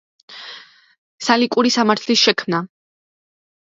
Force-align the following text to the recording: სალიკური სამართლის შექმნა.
სალიკური 1.27 1.75
სამართლის 1.79 2.27
შექმნა. 2.27 2.67